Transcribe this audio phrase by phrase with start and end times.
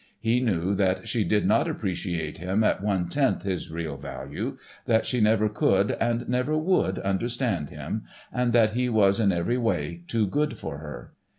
[0.19, 5.05] He knew that she did not appreciate him at one tenth his real value, that
[5.05, 10.01] she never could and never would understand him, and that he was in every way
[10.07, 11.13] too good for her.